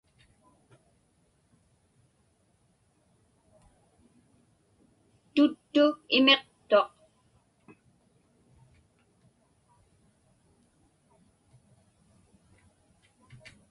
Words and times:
Tuttu 5.35 5.83
imiqtuq. 6.17 6.91